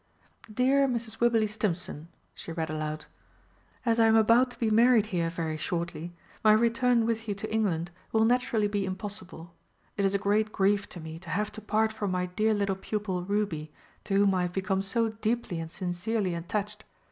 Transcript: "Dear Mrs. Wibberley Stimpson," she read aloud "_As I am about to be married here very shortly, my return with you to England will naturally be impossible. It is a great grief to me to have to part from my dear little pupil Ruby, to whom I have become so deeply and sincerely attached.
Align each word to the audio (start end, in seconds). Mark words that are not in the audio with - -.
"Dear 0.51 0.87
Mrs. 0.87 1.19
Wibberley 1.19 1.45
Stimpson," 1.45 2.07
she 2.33 2.51
read 2.51 2.71
aloud 2.71 3.05
"_As 3.85 3.99
I 3.99 4.07
am 4.07 4.15
about 4.15 4.49
to 4.49 4.57
be 4.57 4.71
married 4.71 5.05
here 5.13 5.29
very 5.29 5.57
shortly, 5.57 6.11
my 6.43 6.53
return 6.53 7.05
with 7.05 7.27
you 7.27 7.35
to 7.35 7.53
England 7.53 7.91
will 8.11 8.25
naturally 8.25 8.67
be 8.67 8.83
impossible. 8.83 9.53
It 9.97 10.03
is 10.03 10.15
a 10.15 10.17
great 10.17 10.51
grief 10.51 10.89
to 10.89 10.99
me 10.99 11.19
to 11.19 11.29
have 11.29 11.51
to 11.51 11.61
part 11.61 11.93
from 11.93 12.09
my 12.09 12.25
dear 12.25 12.55
little 12.55 12.75
pupil 12.75 13.23
Ruby, 13.23 13.71
to 14.05 14.15
whom 14.15 14.33
I 14.33 14.41
have 14.41 14.53
become 14.53 14.81
so 14.81 15.09
deeply 15.09 15.59
and 15.59 15.69
sincerely 15.69 16.33
attached. 16.33 16.83